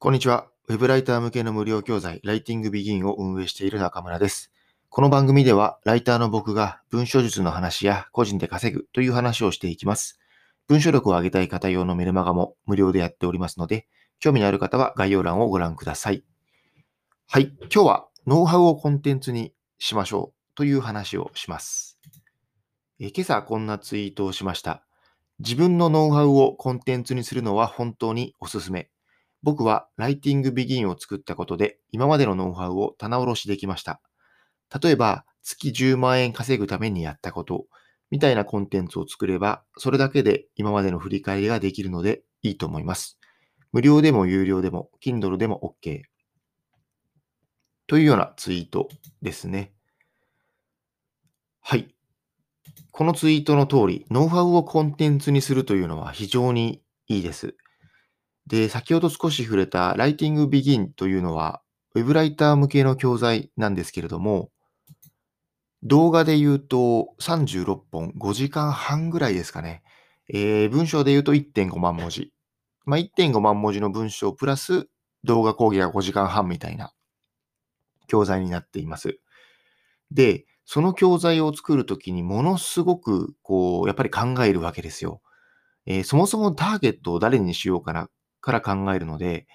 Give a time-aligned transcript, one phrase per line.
[0.00, 0.46] こんにちは。
[0.68, 4.52] ウェブライター向けの無料教材、ライティングビギンを運営している中村です。
[4.90, 10.20] この番組では、ライターの僕が文章術の話や個人で稼ぐという話をしていきます。
[10.68, 13.88] 文章力を上げたい方用のメルマガも無料でやっておりますので、
[14.20, 16.22] 興味のある方は概要欄をご覧ください。
[17.26, 17.52] はい。
[17.62, 21.98] 今日はノウハウをコンテンツにしましょうという話をします。
[23.00, 24.84] え今朝こんなツイートをしました。
[25.40, 28.90] 自分のノウハウをコンテンツにするのは本当におすすめ。
[29.42, 34.00] 僕はライティングビギンを作ったことで今までのノウハウを棚卸しできました。
[34.82, 37.66] 例えば月10万円稼ぐためにやったこと
[38.10, 43.18] みたいなコンテンツを作ればそれだけで今までの振り返りができるのでいいと思います。
[43.72, 46.02] 無料でも有料でも Kindle でも OK。
[47.86, 48.88] というようなツイート
[49.22, 49.72] ですね。
[51.60, 51.94] はい。
[52.92, 57.56] このツイートの通り、ノウハウをコンテンツにするというのは非常にいいです。
[58.48, 61.60] で、先ほど少し触れたライティングビギンというのは、
[61.94, 64.50] ウェブライター向けの教材なんですけれども、
[65.82, 69.82] 動画で言うと36本、5時間半ぐらいですかね。
[70.32, 72.32] えー、文章で言うと1.5万文字。
[72.86, 74.88] まあ、1.5万文字の文章プラス
[75.24, 76.94] 動画講義が5時間半みたいな
[78.06, 79.18] 教材になっています。
[80.10, 85.20] で、その教材を作るときにものすごく、こう、やっぱり考えるわけですよ。
[85.84, 88.08] えー、そもそもターゲットを誰にしようかな、
[88.40, 89.46] から考えるので、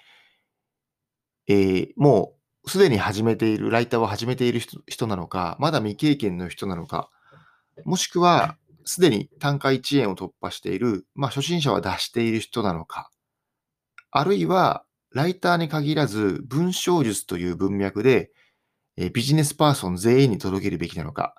[1.46, 7.10] えー、もうすでに始めている、ライターを始めている人なのか、まだ未経験の人なのか、
[7.84, 13.10] もしくは、すでに単価1円を突破している、まあ、初心者は出している人なのか、
[14.10, 18.30] あるいは、ライターに限らず、文章術という文脈で、
[18.96, 21.34] えビジネスパーソン全員に届けるべきなのか、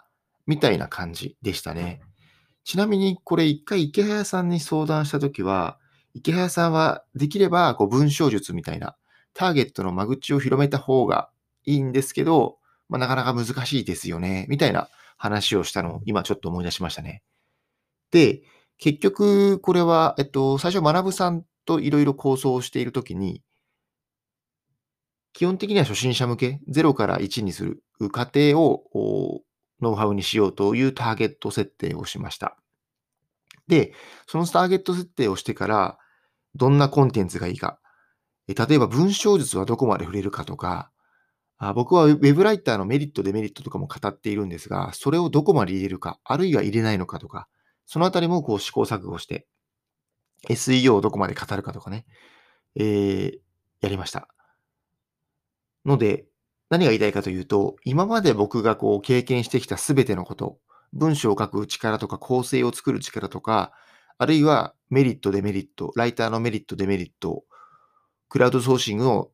[0.46, 2.02] みたいな感じでしたね。
[2.64, 5.80] ちなみに、これ一回池早さんに相談したときは、
[6.16, 8.96] 池早さんはできればこう文章術みたいな
[9.34, 11.30] ターゲットの間口を広めた方が
[11.66, 12.58] いいんですけど、
[12.88, 17.22] まあ、なかなか難しいですよね、みたいな話をしたのを今ちょっと思い出しましたね。
[18.12, 18.44] で、
[18.78, 23.42] 結局これは、えっと、最初学さんといろいろ構想をしているときに、
[25.34, 29.42] 基本的には初心者向け、0から1にする過程を
[29.82, 32.58] ノウハウにしようというターゲット設定をしました。
[33.68, 33.94] で、
[34.28, 35.98] そのターゲット設定をしてから、
[36.56, 37.80] どんなコンテンツがいいか。
[38.48, 40.92] 例えば文章術はどこまで触れるかとか、
[41.74, 47.48] 僕は Web ライターのメリット、デメリットとかも語っているんですが、それをどこまで入れるか、あるいは入れないのかとか、
[47.86, 49.48] そのあたりもこう試行錯誤して、
[50.50, 52.06] SEO をどこまで語るかとかね、
[52.76, 53.40] えー、
[53.82, 54.28] やりました。
[55.86, 56.26] ので、
[56.70, 60.60] 何が言いたいかというと、今まで僕がこう経験してきたすべてのこと、
[60.94, 63.72] 文章を書く力とか構成を作る力とか、
[64.18, 67.44] あるいはメリット、デメリット、ライターのメリット、デメリット、
[68.30, 69.30] クラウドソーシングの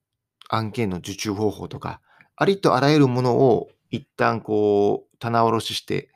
[0.49, 2.01] 案件の受注方法とか、
[2.35, 6.09] ありとあらゆるものを一旦こう棚卸しして、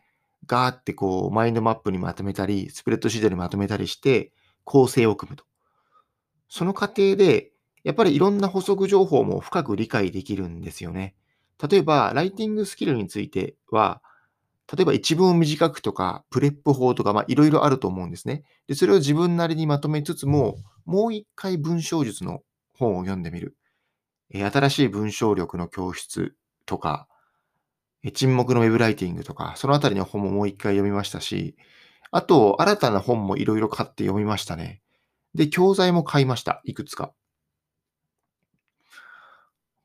[0.47, 4.31] ガーってこうマインドマップにまとめたり、スプレッドシートにまとめたりして、
[4.63, 5.45] 構成を組むと。
[6.49, 7.51] その過程で、
[7.83, 11.15] やっぱりいろんな補足情報も深く理解できるんですよね。
[11.69, 14.01] 例えば、ライティングスキルについては、
[14.73, 18.43] 例えば一文を短くとか、 PREP 法とか、まあいろいろあると思うんですね。
[18.67, 22.41] で、それを自分なりにまとめつつも、もう一回文章術の
[22.73, 23.55] 本を読んでみる。
[24.31, 27.07] え新しい文章力の教室とか、
[28.03, 31.55] え沈黙のウェブライティングとか、そのあたりの本ももう一回読みましたし、
[32.11, 34.81] あと、新たな本もいろいろ買って読みましたね。
[35.33, 36.61] で、教材も買いました。
[36.63, 37.13] いくつか。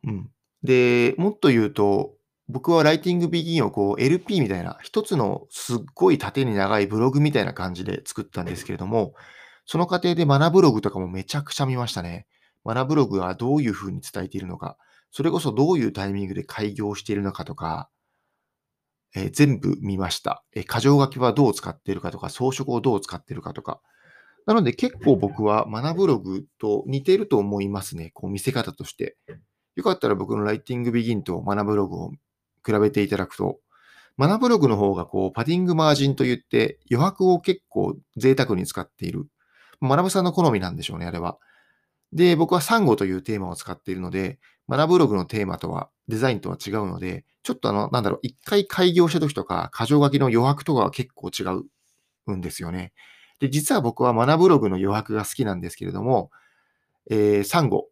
[0.04, 0.30] うん。
[0.62, 2.14] で、もっと言うと、
[2.50, 9.14] 僕はライティングビギンをこう LP みたいな、一つのすっごい縦に長いブログみたいな感じで作ったんですけれども、
[9.64, 12.26] その過程でマナブログとかもめちゃくちゃ見ましたね。
[12.64, 14.76] マナブログはどういうふうに伝えているのか、
[15.10, 17.88] それこそどういうタイミングで開業しているのかとか、
[19.14, 20.44] えー、全部見ました。
[20.54, 23.80] えー、箇条書きはどう使っているかとか、装飾をどう使っているかとか。
[24.46, 28.10] なので結構僕はマナブログと似ていると思いますね。
[28.14, 29.16] こう見せ方として。
[29.76, 32.12] よかったら僕のライティングビギンとマナブログを
[32.64, 33.58] 比べていただくと、
[34.16, 39.26] マナブログの方がこうパディングマージンといって余白を結構贅沢に使っている。
[39.80, 41.38] 学ぶさんの好みなんでしょうね、あれは。
[42.12, 51.44] で、僕はサンゴというテーマを使っているので、学ブログのテーマとは、デザインとは違うので、ちょっとあの、なんだろう、一回開業した時とか、箇条書きの余白とかは結構違
[52.26, 52.92] うんですよね。
[53.38, 56.30] で、実は僕は学ブログの余白が好きなんですけれども、
[57.10, 57.86] えー、サンゴ。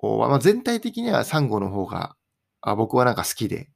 [0.00, 2.14] まあ、全体的にはサンゴの方が
[2.60, 3.70] あ僕はなんか好きで、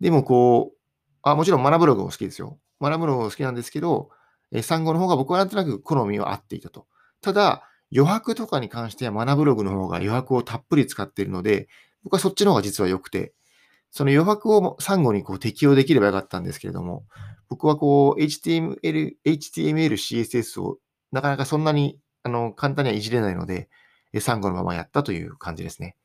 [0.00, 0.78] でもこう、
[1.22, 2.58] あもちろんマナブログも好きですよ。
[2.80, 4.10] マナブログも好きなんですけど、
[4.52, 6.86] え産後の方が僕はなんとなく好みは合っていたと。
[7.20, 7.62] ただ、
[7.94, 11.68] 余白とかに関してはマナブログの方が余白をたっぷり使っているので、
[12.04, 13.32] 僕はそっちの方が実は良くて、
[13.90, 17.04] その余白をサンゴにこう適用できればよかったんですけれども、
[17.48, 20.78] 僕はこう HTML、HTML、CSS を
[21.12, 23.68] なかなかそんなにあの簡単にはいじれないので、
[24.20, 25.96] サンゴのままやったという感じですね。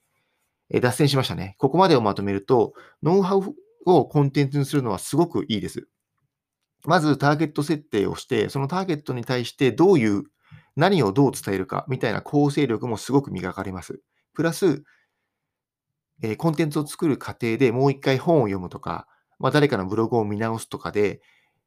[0.82, 1.56] 脱線しましたね。
[1.60, 2.74] ここまでをまとめると、
[3.04, 3.54] ノウハウ
[3.86, 5.88] をコンテンツにするのはすごくいいです。
[6.86, 10.24] まずターゲット設定をして、そのターゲットに対してどういう、
[10.76, 14.02] 何をどう伝えるかみたいな構成力もすごく磨かれます。
[14.34, 14.84] プラス、
[16.22, 19.08] えコンテンツを作る過程でもう一回本を読むとか、
[19.40, 21.22] まあ、誰かのブログを見直すとかで、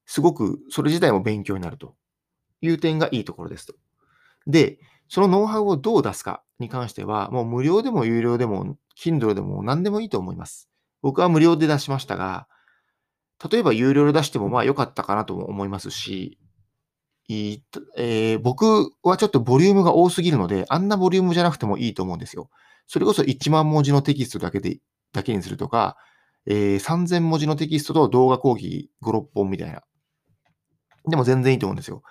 [0.07, 1.95] すごくそれ自体も勉強になると
[2.61, 3.75] いう点がいいところですと。
[4.47, 4.79] で、
[5.09, 10.69] そのノウハウをどう出すかに関しては、もう無料でも有料でも、Kindle でも何でもいいと思います。
[11.03, 12.49] 僕は無料で出しましたが、
[13.51, 16.39] 例えば有料で出してもまあ良かったかなとも思いますし、
[17.29, 22.51] えー、僕はちょっとボリュームが多すぎるので、あんなボリュームじゃなくてもいいと思うんですよ。
[22.87, 24.79] それこそ1万文字のテキストだけで、
[25.13, 25.97] だけにするとか、
[26.47, 29.83] えー、3000文字のテキストと動画講義5、6本みたいな。
[31.09, 32.03] でも全然いいと思うんですよ。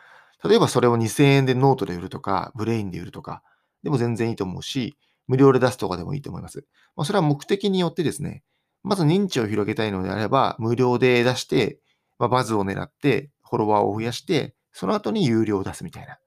[0.44, 3.42] 例えばそれを2000円でノートで売るとか、 Brain で売るとか、
[3.84, 4.98] でも全然いいと思うし、
[5.28, 6.66] 無料で出すとかでもいいと思います。
[6.96, 8.44] まあ、それは目的によってですね、
[8.86, 11.80] まず認知を広げたいのであれば、無料で出して、
[12.20, 16.18] まあ、バズを狙って、フォロワーを増やして、その後に有料を出すみたいな。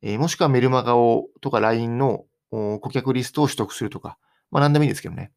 [0.00, 4.16] えー、もしくはメルマガをとか LINE の顧客リストを取得するとか、
[4.50, 5.32] まあ何でもいいですけどね。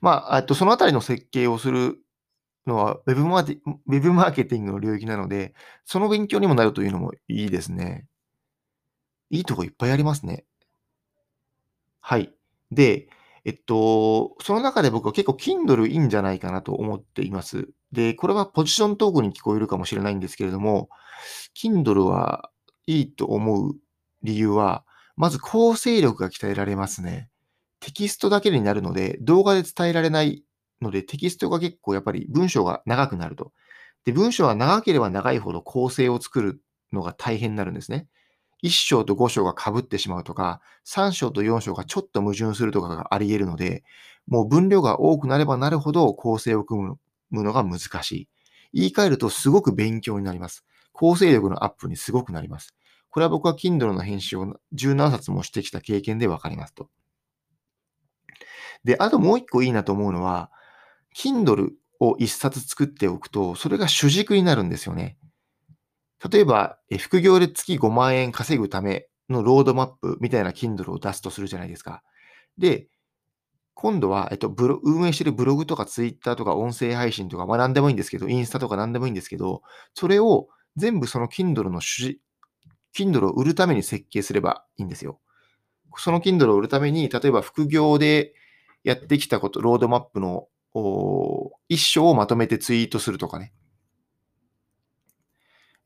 [0.00, 1.98] まあ、とそのあたりの設計をする
[2.66, 8.06] のはウェブマーティ、ウェブマーケティングの領域なので、その勉強にもなるというのもいいですね。
[9.30, 10.44] いいとこいっぱいありますね。
[12.00, 12.32] はい。
[12.70, 13.08] で、
[13.44, 17.68] えっと、その中で僕は結構 Kindle いいんじゃないかなと思っています。
[17.90, 20.88] で、これはポジショントークに聞こえるかもしれないんですけれども、
[21.56, 22.50] Kindle は
[22.86, 23.74] いいと思う
[24.22, 24.84] 理由は、
[25.16, 27.28] まず構成力が鍛えられますね。
[27.80, 30.44] テキストだけになるので、動画で伝えられない
[30.80, 33.52] ので、テキストが結構やっぱり文章が長くなると。
[34.04, 36.62] で、文章が長ければ長いほど構成を作る
[36.92, 38.06] のが大変になるんですね。
[38.62, 43.84] 1章と5章が被ってしまうとか、3章と4章がちょっと矛盾するとかがあり得るので、
[44.26, 46.96] もう分量が多くなればなるほど構成を組
[47.30, 48.28] むのが難しい。
[48.72, 50.64] 言い換えるとすごく勉強になります。
[50.92, 52.74] 構成力のアップにすごくなります。
[53.10, 56.88] これは僕は Kindle の編集を17冊もしてきた経験でわかりますと。
[58.84, 60.50] で、あともう一個いいなと思うのは、
[61.14, 61.70] Kindle
[62.00, 65.18] を一冊作っておくと、それが主軸になるんですよね。
[66.30, 72.02] 例えば、副業で月5万円稼ぐためのロードマップみたいな Kindle を出すとするじゃないですか。
[72.58, 72.88] で、
[73.74, 79.62] 今度は、えっと、ブロ運営してるブログとかツイッターとか音声配信とか、まあ何でもいいんですけど、インスタとか何でもいいんですけど、
[79.94, 82.20] それを全部その Kindle の主、
[82.94, 85.18] Kindle を売るために設計すればいいんですよ。
[85.96, 88.34] その Kindle を売るために、例えば副業で
[88.84, 90.46] やってきたこと、ロードマップの
[91.68, 93.52] 一章をまとめてツイートするとかね。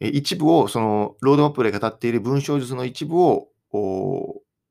[0.00, 3.48] 一部を、その、ロードマップで語っている文章術の一部を、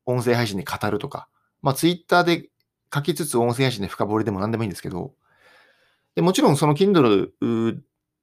[0.06, 1.28] 音声配信で語るとか、
[1.62, 2.50] まあ、ツイッターで
[2.94, 5.14] 書きつつ音声配信で深掘りでも何でもいいんですけど、
[6.16, 7.30] でもちろんその Kindle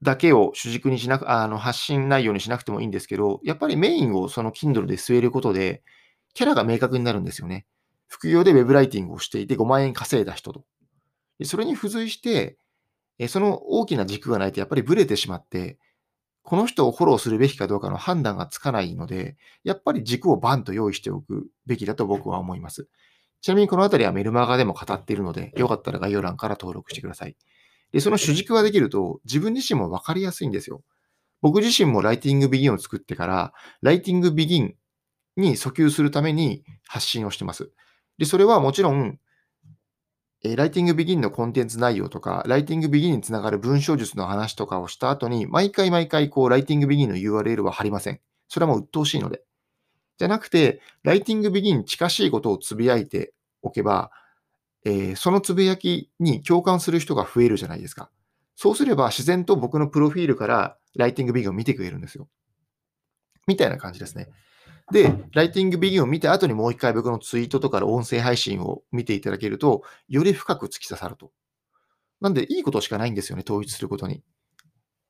[0.02, 5.82] だけを主軸にしなく、あの、発信内容にしなくてもいいんですけど、やっぱりメインをその Kindle で据えることで、
[6.34, 7.66] キャラが明確になるんですよね。
[8.08, 10.64] 副業で Web ライティングをしていて5万円稼いだ人と。
[11.44, 12.58] それに付随して、
[13.28, 15.78] その大きな軸がないとやっぱりブレてしまって、
[16.42, 22.88] この人をフォローするべきかどうかの判断がつかないので、やっぱり軸をバンと用意しておくべきだと僕は思います。
[23.40, 27.36] ちなみにこのあたりはメルマガでも語っているので、よかったら概要欄から登録してください。
[27.92, 30.82] で、その主軸ができると、自分自身もわかりやすいんですよ。
[31.40, 34.74] 僕自身もライティングビギンを作ってから、ライティングビギン
[35.36, 37.70] に訴求するために発信をしてます。
[38.18, 39.18] で、それはもちろん、
[40.44, 48.20] えライティングビギンのコンテンツ内容とか、ライティングビギンにつながる文章術の話とかをした後に、毎回毎回、こう、ライティングビギンの URL は貼りません。
[48.48, 49.42] それはもう鬱陶しいので。
[50.18, 53.32] じゃなくて、ライティングビギンに近しいことをつぶやいて
[53.62, 54.10] おけば、
[54.84, 58.10] えー、そのつぶやきに共感する人が増えるじゃないですか。
[58.56, 62.28] そうすれば自然と僕のプロフィールからライティングビギンを見てくれるんですよ。
[63.46, 64.28] みたいな感じですね。
[64.92, 71.32] で、ライティングビギンを見た後にもう一回僕のツイートとか音声配信を見ていただけると、より深く突き刺さると。
[72.20, 74.22] なんで、いいことしかないんですよね、統一することに。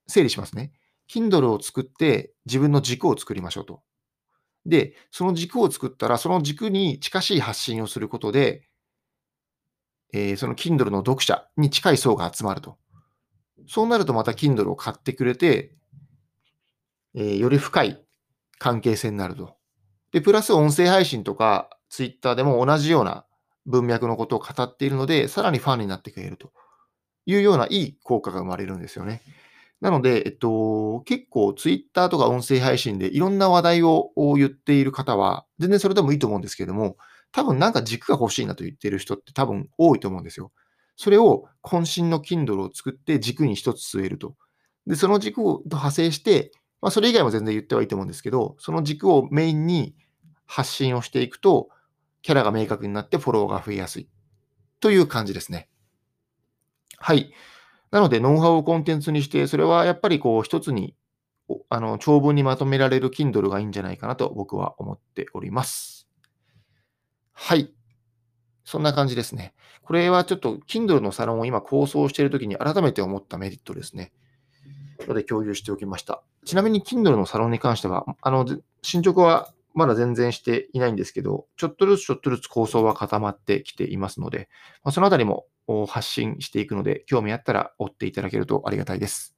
[0.06, 0.72] 整理しますね。
[1.10, 3.82] Kindle を作って自分の軸を作りましょうと。
[4.66, 8.68] で、その軸を作ったら、その軸に近しい発信をすることで、
[10.12, 12.78] えー、その Kindle の読者に近い層が集まると。
[13.66, 15.74] そうなるとまた Kindle を買ってくれて、
[17.14, 18.00] えー、より深い
[18.58, 19.56] 関係性になると
[20.12, 23.24] で、プラス音声配信とか、ツイッターでも同じような
[23.66, 26.52] 文脈のことを語っているので、さらにファンになってくれると
[27.26, 29.22] いうようないい効果が生まれるんですよね。
[29.80, 36.96] なので、えっと、結構ツイッターとか音声配信でいろんな話題を言っている方は、全然それでもいいと思うんですけども、
[37.32, 40.52] 多分なんか軸が欲しいなと言っている人って多分多いと思うんですよ。
[40.96, 44.36] それを渾身の Kindle を作って軸に一つ据えると。
[44.86, 49.94] で、その軸と派生して、まあ、それ以外も全然言ってはいいと思うんですけど、その軸をメインに
[50.52, 51.70] 発信をしていくと、
[52.20, 54.08] キャラが明確になってフォローが増えやすい
[54.80, 55.70] という感じですね。
[56.98, 57.32] はい。
[57.90, 60.94] なので、ノウハウをコンテンツにして、それはやっぱりこう一つに、
[61.70, 66.06] あの、長文にまとめられる Kindle がいいんじゃないかなと僕は思っております。
[67.32, 67.72] はい。
[68.64, 69.54] そんな感じですね。
[69.82, 74.12] これはちょっと Kindle のサロンを今構想しているときに改めて思ったメリットですね。
[75.08, 76.22] ので共有しておきました。
[76.44, 78.46] ちなみに Kindle のサロンに関しては、あの、
[78.82, 84.48] 進捗はまだ全然していないんですけど、ちょっとずつちょっとずつ構想は固まってきていますので、
[84.84, 85.46] まあ、そのあたりも
[85.88, 89.36] 発信していくので、興味あったら追っていただけるとありがたいです。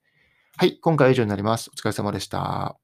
[0.56, 1.70] はい、今回は以上になります。
[1.72, 2.83] お疲れ様でした。